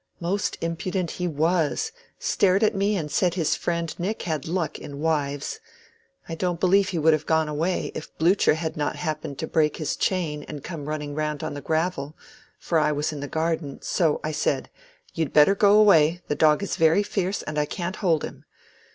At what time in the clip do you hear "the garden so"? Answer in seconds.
13.19-14.19